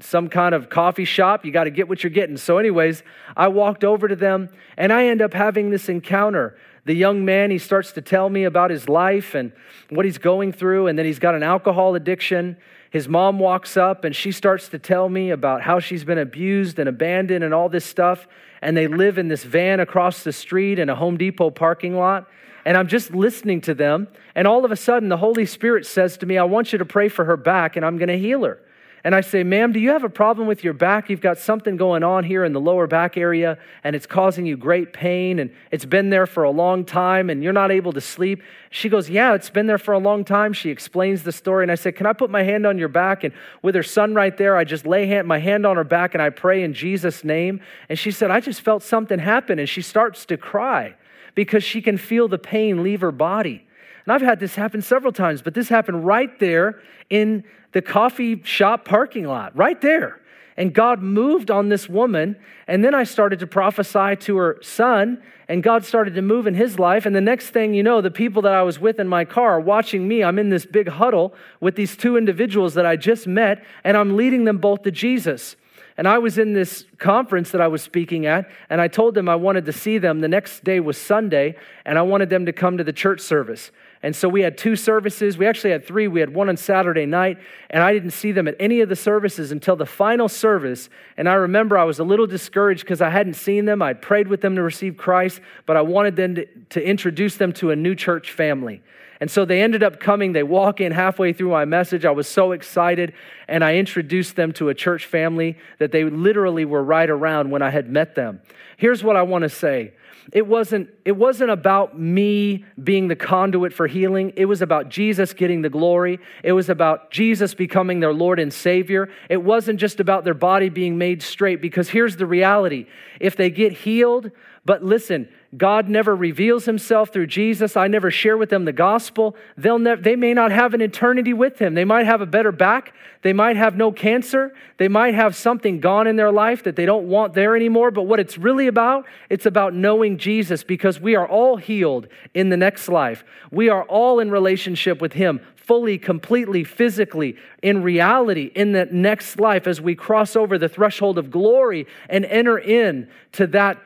[0.00, 2.36] some kind of coffee shop, you got to get what you're getting.
[2.36, 3.02] So, anyways,
[3.36, 6.56] I walked over to them, and I end up having this encounter.
[6.86, 9.52] The young man he starts to tell me about his life and
[9.88, 12.56] what he's going through, and then he's got an alcohol addiction.
[12.90, 16.78] His mom walks up and she starts to tell me about how she's been abused
[16.78, 18.28] and abandoned and all this stuff.
[18.62, 22.28] And they live in this van across the street in a Home Depot parking lot
[22.64, 24.08] and I'm just listening to them.
[24.34, 26.84] And all of a sudden, the Holy Spirit says to me, I want you to
[26.84, 28.60] pray for her back, and I'm going to heal her.
[29.06, 31.10] And I say, Ma'am, do you have a problem with your back?
[31.10, 34.56] You've got something going on here in the lower back area, and it's causing you
[34.56, 38.00] great pain, and it's been there for a long time, and you're not able to
[38.00, 38.42] sleep.
[38.70, 40.54] She goes, Yeah, it's been there for a long time.
[40.54, 43.24] She explains the story, and I said, Can I put my hand on your back?
[43.24, 46.14] And with her son right there, I just lay hand, my hand on her back,
[46.14, 47.60] and I pray in Jesus' name.
[47.90, 50.94] And she said, I just felt something happen, and she starts to cry
[51.34, 53.66] because she can feel the pain leave her body.
[54.04, 58.42] And I've had this happen several times, but this happened right there in the coffee
[58.44, 60.20] shop parking lot, right there.
[60.56, 62.36] And God moved on this woman.
[62.68, 66.54] And then I started to prophesy to her son, and God started to move in
[66.54, 67.06] his life.
[67.06, 69.54] And the next thing you know, the people that I was with in my car
[69.54, 70.22] are watching me.
[70.22, 74.16] I'm in this big huddle with these two individuals that I just met, and I'm
[74.16, 75.56] leading them both to Jesus.
[75.96, 79.28] And I was in this conference that I was speaking at, and I told them
[79.28, 80.20] I wanted to see them.
[80.20, 83.70] The next day was Sunday, and I wanted them to come to the church service.
[84.02, 85.38] And so we had two services.
[85.38, 86.08] We actually had three.
[86.08, 87.38] We had one on Saturday night,
[87.70, 90.90] and I didn't see them at any of the services until the final service.
[91.16, 93.80] And I remember I was a little discouraged because I hadn't seen them.
[93.80, 97.52] I'd prayed with them to receive Christ, but I wanted them to, to introduce them
[97.54, 98.82] to a new church family.
[99.20, 100.32] And so they ended up coming.
[100.32, 102.04] They walk in halfway through my message.
[102.04, 103.12] I was so excited.
[103.48, 107.62] And I introduced them to a church family that they literally were right around when
[107.62, 108.40] I had met them.
[108.76, 109.92] Here's what I want to say
[110.32, 114.32] it wasn't, it wasn't about me being the conduit for healing.
[114.36, 116.18] It was about Jesus getting the glory.
[116.42, 119.10] It was about Jesus becoming their Lord and Savior.
[119.28, 122.86] It wasn't just about their body being made straight, because here's the reality
[123.20, 124.30] if they get healed,
[124.64, 127.76] but listen, God never reveals himself through Jesus.
[127.76, 129.36] I never share with them the gospel.
[129.56, 131.74] They'll ne- they may not have an eternity with him.
[131.74, 132.94] They might have a better back.
[133.22, 134.52] They might have no cancer.
[134.78, 137.90] They might have something gone in their life that they don't want there anymore.
[137.90, 142.48] But what it's really about, it's about knowing Jesus because we are all healed in
[142.48, 143.24] the next life.
[143.50, 149.40] We are all in relationship with him fully, completely, physically, in reality, in that next
[149.40, 153.78] life as we cross over the threshold of glory and enter in to that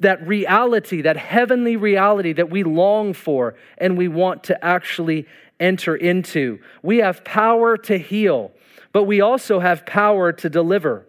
[0.00, 5.26] that reality, that heavenly reality that we long for and we want to actually
[5.58, 6.58] enter into.
[6.82, 8.52] We have power to heal,
[8.92, 11.06] but we also have power to deliver.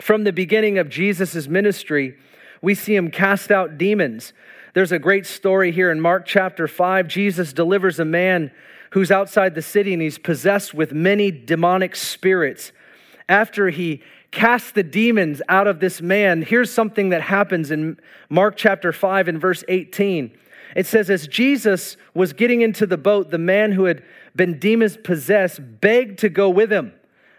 [0.00, 2.16] From the beginning of Jesus' ministry,
[2.62, 4.32] we see him cast out demons.
[4.74, 7.06] There's a great story here in Mark chapter 5.
[7.06, 8.50] Jesus delivers a man
[8.90, 12.72] who's outside the city and he's possessed with many demonic spirits.
[13.28, 14.02] After he
[14.34, 19.28] cast the demons out of this man, here's something that happens in Mark chapter 5
[19.28, 20.36] and verse 18.
[20.76, 24.02] It says, As Jesus was getting into the boat, the man who had
[24.34, 26.92] been demons possessed begged to go with him.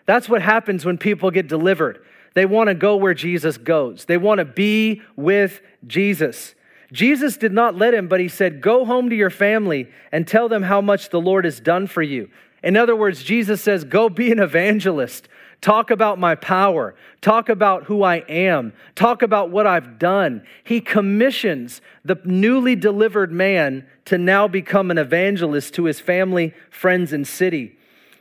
[0.05, 2.03] That's what happens when people get delivered.
[2.34, 6.55] They want to go where Jesus goes, they want to be with Jesus.
[6.91, 10.47] Jesus did not let him, but he said, Go home to your family and tell
[10.47, 12.29] them how much the Lord has done for you.
[12.63, 15.27] In other words, Jesus says, Go be an evangelist.
[15.62, 20.46] Talk about my power, talk about who I am, talk about what I've done.
[20.63, 27.13] He commissions the newly delivered man to now become an evangelist to his family, friends,
[27.13, 27.78] and city.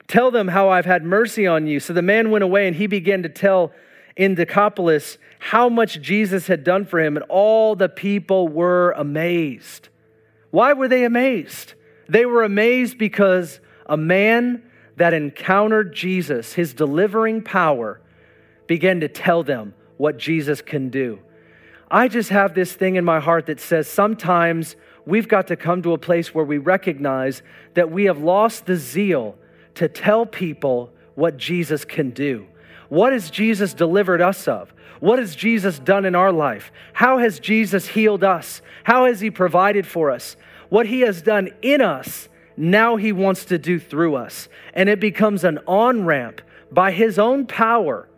[0.07, 1.81] Tell them how I've had mercy on you.
[1.81, 3.73] So the man went away and he began to tell
[4.17, 9.89] in Decapolis how much Jesus had done for him, and all the people were amazed.
[10.51, 11.75] Why were they amazed?
[12.09, 14.63] They were amazed because a man
[14.97, 18.01] that encountered Jesus, his delivering power,
[18.67, 21.19] began to tell them what Jesus can do.
[21.91, 24.77] I just have this thing in my heart that says sometimes
[25.07, 27.43] we've got to come to a place where we recognize
[27.75, 29.37] that we have lost the zeal
[29.75, 32.47] to tell people what Jesus can do.
[32.89, 34.73] What has Jesus delivered us of?
[35.01, 36.73] What has Jesus done in our life?
[36.93, 38.63] How has Jesus healed us?
[38.85, 40.37] How has He provided for us?
[40.69, 44.49] What He has done in us, now He wants to do through us.
[44.73, 46.41] And it becomes an on ramp
[46.71, 48.09] by His own power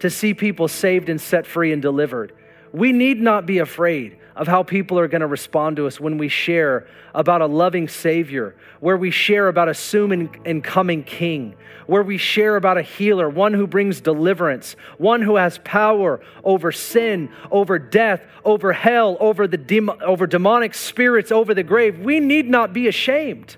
[0.00, 2.32] to see people saved and set free and delivered.
[2.72, 6.18] We need not be afraid of how people are going to respond to us when
[6.18, 11.54] we share about a loving Savior, where we share about a soon and coming King,
[11.86, 16.70] where we share about a healer, one who brings deliverance, one who has power over
[16.70, 22.00] sin, over death, over hell, over, the dem- over demonic spirits, over the grave.
[22.00, 23.56] We need not be ashamed.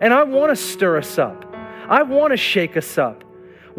[0.00, 1.54] And I want to stir us up,
[1.88, 3.24] I want to shake us up.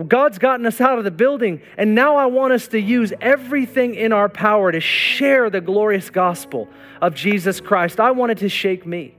[0.08, 3.94] God's gotten us out of the building, and now I want us to use everything
[3.96, 6.70] in our power to share the glorious gospel
[7.02, 8.00] of Jesus Christ.
[8.00, 9.16] I want it to shake me,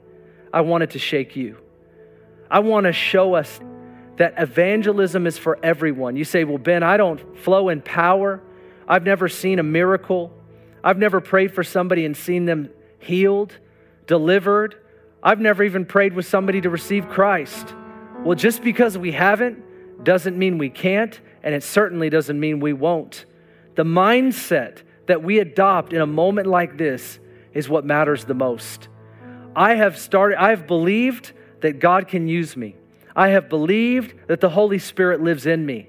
[0.53, 1.59] I want it to shake you.
[2.51, 3.61] I want to show us
[4.17, 6.17] that evangelism is for everyone.
[6.17, 8.43] You say, Well, Ben, I don't flow in power.
[8.87, 10.33] I've never seen a miracle.
[10.85, 13.57] I've never prayed for somebody and seen them healed,
[14.07, 14.77] delivered.
[15.23, 17.75] I've never even prayed with somebody to receive Christ.
[18.25, 22.73] Well, just because we haven't doesn't mean we can't, and it certainly doesn't mean we
[22.73, 23.25] won't.
[23.75, 27.19] The mindset that we adopt in a moment like this
[27.53, 28.89] is what matters the most.
[29.55, 32.77] I have started, I have believed that God can use me.
[33.15, 35.89] I have believed that the Holy Spirit lives in me.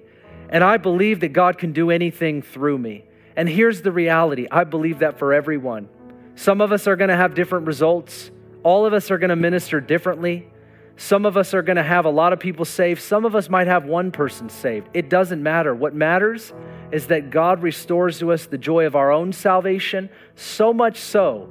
[0.50, 3.06] And I believe that God can do anything through me.
[3.36, 5.90] And here's the reality I believe that for everyone.
[6.36, 8.30] Some of us are going to have different results,
[8.64, 10.48] all of us are going to minister differently.
[10.96, 13.02] Some of us are going to have a lot of people saved.
[13.02, 14.90] Some of us might have one person saved.
[14.94, 15.74] It doesn't matter.
[15.74, 16.54] What matters
[16.92, 21.50] is that God restores to us the joy of our own salvation, so much so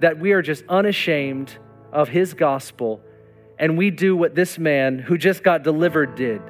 [0.00, 1.56] that we are just unashamed
[1.92, 3.00] of His gospel
[3.58, 6.42] and we do what this man who just got delivered did.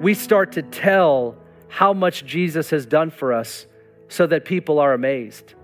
[0.00, 1.36] We start to tell
[1.68, 3.66] how much Jesus has done for us
[4.08, 5.54] so that people are amazed.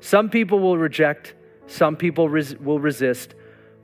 [0.00, 1.34] Some people will reject,
[1.68, 3.34] some people res- will resist,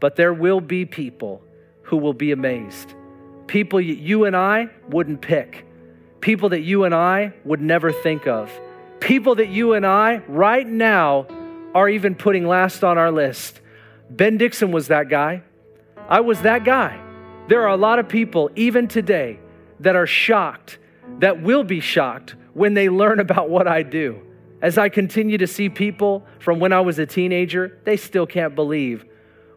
[0.01, 1.43] but there will be people
[1.83, 2.95] who will be amazed.
[3.47, 5.67] People you and I wouldn't pick,
[6.21, 8.51] people that you and I would never think of,
[9.01, 11.27] people that you and I right now
[11.75, 13.61] are even putting last on our list.
[14.09, 15.43] Ben Dixon was that guy.
[16.09, 17.01] I was that guy.
[17.49, 19.41] There are a lot of people, even today,
[19.81, 20.79] that are shocked,
[21.19, 24.21] that will be shocked when they learn about what I do.
[24.65, 28.55] As I continue to see people from when I was a teenager, they still can't
[28.55, 29.05] believe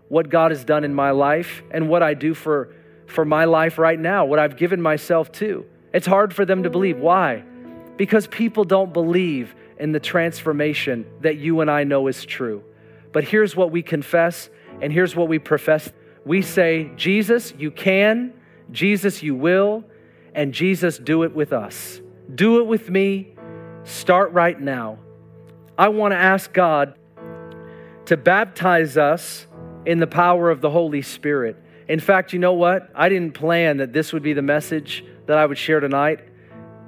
[0.09, 3.77] what God has done in my life and what I do for, for my life
[3.77, 5.65] right now, what I've given myself to.
[5.93, 6.99] It's hard for them to believe.
[6.99, 7.45] Why?
[7.95, 12.61] Because people don't believe in the transformation that you and I know is true.
[13.13, 14.49] But here's what we confess,
[14.81, 15.89] and here's what we profess
[16.25, 18.33] we say, Jesus, you can,
[18.73, 19.85] Jesus, you will,
[20.35, 22.01] and Jesus, do it with us.
[22.35, 23.36] Do it with me.
[23.87, 24.97] Start right now.
[25.77, 26.95] I want to ask God
[28.07, 29.47] to baptize us
[29.85, 31.55] in the power of the Holy Spirit.
[31.87, 32.89] In fact, you know what?
[32.93, 36.19] I didn't plan that this would be the message that I would share tonight,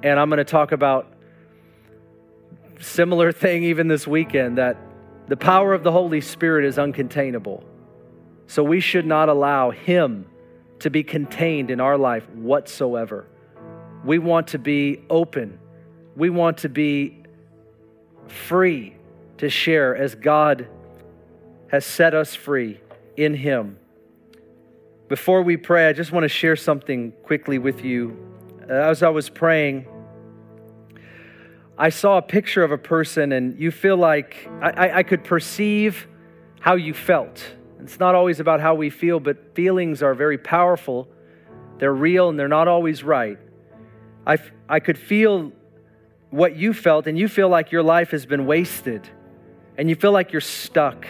[0.02, 1.10] and I'm going to talk about
[2.80, 4.76] similar thing even this weekend that
[5.26, 7.64] the power of the Holy Spirit is uncontainable.
[8.46, 10.26] So we should not allow Him
[10.80, 13.26] to be contained in our life whatsoever.
[14.04, 15.59] We want to be open,
[16.16, 17.22] we want to be
[18.26, 18.96] free
[19.38, 20.68] to share as God
[21.68, 22.80] has set us free
[23.16, 23.78] in Him.
[25.08, 28.16] Before we pray, I just want to share something quickly with you.
[28.68, 29.86] Uh, as I was praying,
[31.76, 35.24] I saw a picture of a person, and you feel like I, I, I could
[35.24, 36.06] perceive
[36.60, 37.42] how you felt
[37.82, 41.08] it's not always about how we feel, but feelings are very powerful.
[41.78, 43.38] They're real and they're not always right.
[44.26, 45.52] I, I could feel
[46.30, 49.08] what you felt, and you feel like your life has been wasted,
[49.76, 51.06] and you feel like you're stuck,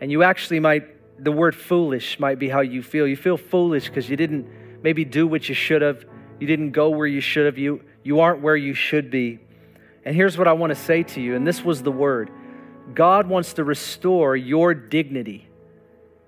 [0.00, 0.84] and you actually might,
[1.22, 3.06] the word foolish might be how you feel.
[3.06, 4.46] You feel foolish because you didn't
[4.82, 6.04] maybe do what you should have.
[6.38, 7.58] You didn't go where you should have.
[7.58, 9.40] You, you aren't where you should be.
[10.04, 12.30] And here's what I want to say to you, and this was the word
[12.94, 15.48] God wants to restore your dignity.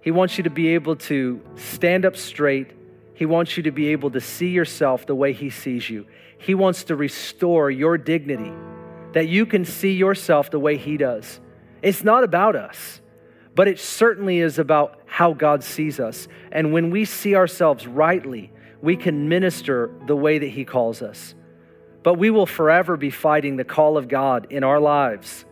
[0.01, 2.73] He wants you to be able to stand up straight.
[3.15, 6.07] He wants you to be able to see yourself the way He sees you.
[6.39, 8.53] He wants to restore your dignity,
[9.13, 11.41] that you can see yourself the way He does.
[11.83, 13.01] It's not about us,
[13.55, 16.29] but it certainly is about how God sees us.
[16.53, 21.35] And when we see ourselves rightly, we can minister the way that He calls us.
[22.03, 25.45] But we will forever be fighting the call of God in our lives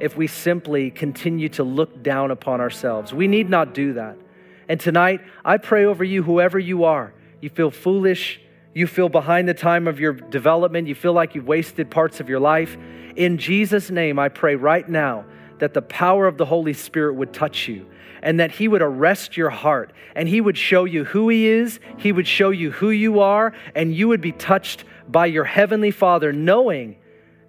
[0.00, 3.12] if we simply continue to look down upon ourselves.
[3.12, 4.16] We need not do that.
[4.68, 7.12] And tonight, I pray over you, whoever you are.
[7.40, 8.40] You feel foolish,
[8.74, 12.28] you feel behind the time of your development, you feel like you've wasted parts of
[12.28, 12.76] your life.
[13.16, 15.24] In Jesus' name, I pray right now
[15.58, 17.86] that the power of the Holy Spirit would touch you
[18.22, 21.80] and that He would arrest your heart and He would show you who He is,
[21.98, 25.90] He would show you who you are, and you would be touched by your Heavenly
[25.90, 26.96] Father, knowing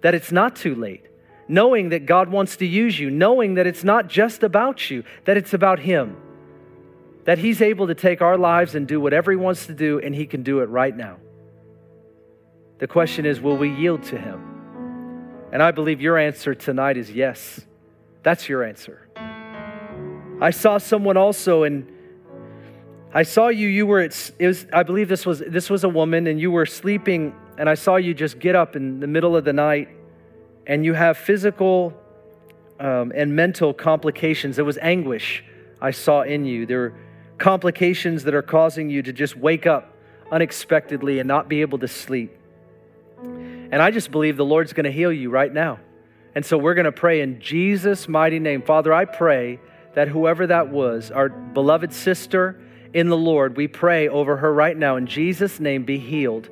[0.00, 1.06] that it's not too late,
[1.46, 5.36] knowing that God wants to use you, knowing that it's not just about you, that
[5.36, 6.16] it's about Him,
[7.24, 10.14] that He's able to take our lives and do whatever He wants to do, and
[10.14, 11.18] He can do it right now.
[12.78, 14.48] The question is, will we yield to Him?
[15.52, 17.60] And I believe your answer tonight is yes.
[18.22, 19.08] That's your answer.
[20.40, 21.86] I saw someone also, and
[23.12, 23.68] I saw you.
[23.68, 24.00] You were.
[24.00, 27.68] It was, I believe this was this was a woman, and you were sleeping, and
[27.68, 29.88] I saw you just get up in the middle of the night,
[30.66, 31.92] and you have physical
[32.80, 34.56] um, and mental complications.
[34.56, 35.44] There was anguish
[35.80, 36.64] I saw in you.
[36.64, 36.94] There
[37.42, 39.92] complications that are causing you to just wake up
[40.30, 42.38] unexpectedly and not be able to sleep.
[43.20, 45.80] And I just believe the Lord's going to heal you right now.
[46.36, 48.62] And so we're going to pray in Jesus' mighty name.
[48.62, 49.58] Father, I pray
[49.94, 52.60] that whoever that was, our beloved sister
[52.94, 56.48] in the Lord, we pray over her right now in Jesus' name, be healed.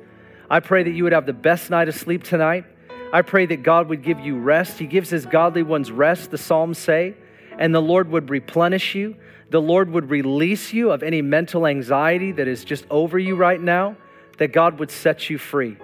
[0.49, 2.65] I pray that you would have the best night of sleep tonight.
[3.13, 4.77] I pray that God would give you rest.
[4.77, 7.15] He gives his godly ones rest, the Psalms say,
[7.57, 9.15] and the Lord would replenish you.
[9.51, 13.59] The Lord would release you of any mental anxiety that is just over you right
[13.59, 13.97] now,
[14.37, 15.75] that God would set you free.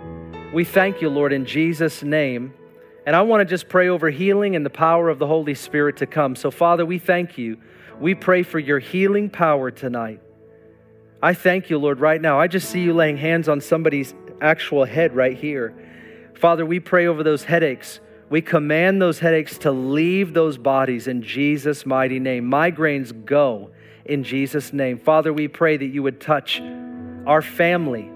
[0.53, 2.53] We thank you, Lord, in Jesus' name.
[3.05, 5.97] And I want to just pray over healing and the power of the Holy Spirit
[5.97, 6.37] to come.
[6.37, 7.57] So, Father, we thank you.
[7.99, 10.21] We pray for your healing power tonight.
[11.21, 12.39] I thank you, Lord, right now.
[12.39, 15.75] I just see you laying hands on somebody's actual head right here.
[16.35, 17.99] Father, we pray over those headaches.
[18.29, 22.49] We command those headaches to leave those bodies in Jesus' mighty name.
[22.49, 23.71] Migraines go
[24.05, 24.97] in Jesus' name.
[24.97, 26.61] Father, we pray that you would touch
[27.25, 28.11] our family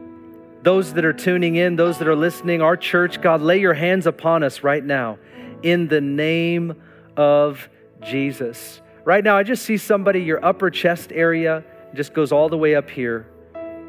[0.63, 4.05] those that are tuning in, those that are listening, our church, God, lay your hands
[4.05, 5.17] upon us right now
[5.63, 6.81] in the name
[7.17, 7.67] of
[8.03, 8.81] Jesus.
[9.03, 11.63] Right now, I just see somebody, your upper chest area
[11.95, 13.27] just goes all the way up here,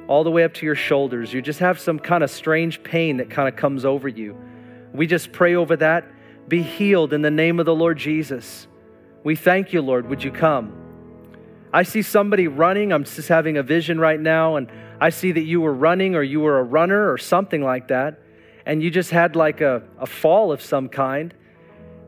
[0.09, 1.33] all the way up to your shoulders.
[1.33, 4.37] You just have some kind of strange pain that kind of comes over you.
[4.95, 6.07] We just pray over that.
[6.53, 8.67] Be healed in the name of the Lord Jesus.
[9.25, 10.11] We thank you, Lord.
[10.11, 10.75] Would you come?
[11.73, 12.93] I see somebody running.
[12.93, 16.23] I'm just having a vision right now, and I see that you were running or
[16.23, 18.21] you were a runner or something like that,
[18.67, 21.33] and you just had like a, a fall of some kind,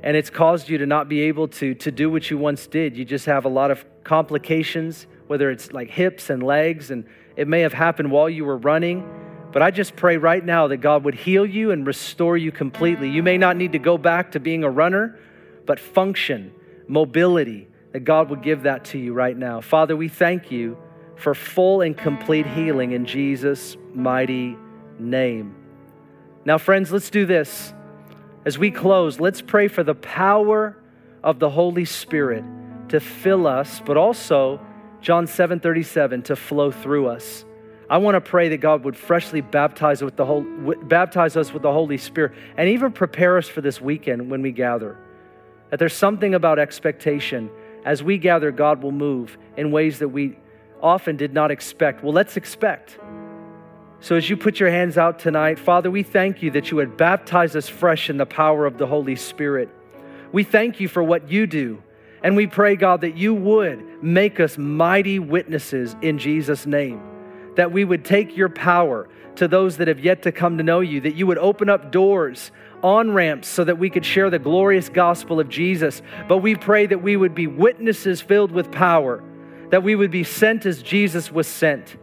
[0.02, 2.98] and it's caused you to not be able to, to do what you once did.
[2.98, 7.48] You just have a lot of complications, whether it's like hips and legs, and it
[7.48, 9.23] may have happened while you were running.
[9.54, 13.08] But I just pray right now that God would heal you and restore you completely.
[13.08, 15.16] You may not need to go back to being a runner,
[15.64, 16.52] but function,
[16.88, 19.60] mobility, that God would give that to you right now.
[19.60, 20.76] Father, we thank you
[21.14, 24.58] for full and complete healing in Jesus' mighty
[24.98, 25.54] name.
[26.44, 27.72] Now, friends, let's do this.
[28.44, 30.76] As we close, let's pray for the power
[31.22, 32.42] of the Holy Spirit
[32.88, 34.60] to fill us, but also
[35.00, 37.44] John 7 37 to flow through us.
[37.88, 40.42] I want to pray that God would freshly baptize, with the whole,
[40.84, 44.52] baptize us with the Holy Spirit and even prepare us for this weekend when we
[44.52, 44.96] gather.
[45.70, 47.50] That there's something about expectation.
[47.84, 50.38] As we gather, God will move in ways that we
[50.82, 52.02] often did not expect.
[52.02, 52.98] Well, let's expect.
[54.00, 56.96] So, as you put your hands out tonight, Father, we thank you that you would
[56.96, 59.68] baptize us fresh in the power of the Holy Spirit.
[60.32, 61.82] We thank you for what you do.
[62.22, 67.13] And we pray, God, that you would make us mighty witnesses in Jesus' name.
[67.56, 70.80] That we would take your power to those that have yet to come to know
[70.80, 72.52] you, that you would open up doors,
[72.82, 76.02] on ramps, so that we could share the glorious gospel of Jesus.
[76.28, 79.22] But we pray that we would be witnesses filled with power
[79.74, 81.96] that we would be sent as Jesus was sent.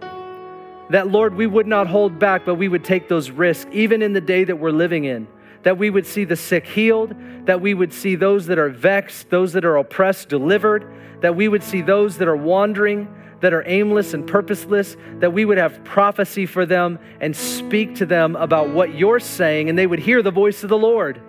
[0.90, 4.12] That, Lord, we would not hold back, but we would take those risks, even in
[4.12, 5.26] the day that we're living in.
[5.64, 9.30] That we would see the sick healed, that we would see those that are vexed,
[9.30, 10.86] those that are oppressed delivered,
[11.22, 13.08] that we would see those that are wandering,
[13.42, 18.06] that are aimless and purposeless, that we would have prophecy for them and speak to
[18.06, 21.22] them about what you're saying, and they would hear the voice of the Lord.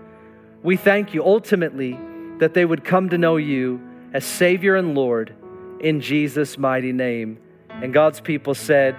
[0.63, 1.99] We thank you ultimately
[2.39, 3.81] that they would come to know you
[4.13, 5.35] as Savior and Lord
[5.81, 7.39] in Jesus' mighty name.
[7.71, 8.97] And God's people said,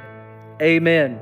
[0.61, 1.19] Amen.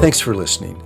[0.00, 0.85] Thanks for listening.